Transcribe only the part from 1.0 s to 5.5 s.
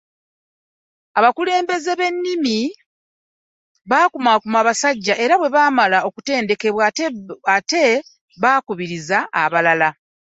Abakulembeze b’ennono bakumaakuma abasajja era